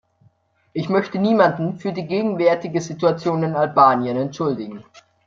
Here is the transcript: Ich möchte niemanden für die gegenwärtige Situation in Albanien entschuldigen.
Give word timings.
Ich 0.73 0.89
möchte 0.89 1.19
niemanden 1.19 1.77
für 1.77 1.93
die 1.93 2.07
gegenwärtige 2.07 2.81
Situation 2.81 3.43
in 3.43 3.53
Albanien 3.53 4.17
entschuldigen. 4.17 4.83